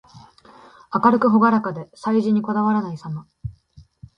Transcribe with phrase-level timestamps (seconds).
[0.91, 3.27] 明るくほがらかで、細事にこだわらないさま。